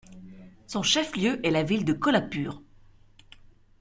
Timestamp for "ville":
1.61-1.85